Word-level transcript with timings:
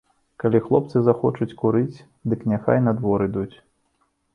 Калі 0.43 0.61
хлопцы 0.67 1.03
захочуць 1.09 1.57
курыць, 1.61 2.03
дык 2.33 2.49
няхай 2.51 2.87
на 2.91 2.99
двор 3.01 3.19
ідуць. 3.33 3.53